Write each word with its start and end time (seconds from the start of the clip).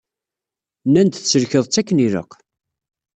Nnan-d 0.87 1.13
tsellkeḍ-tt 1.17 1.79
akken 1.81 2.03
ilaq. 2.05 2.31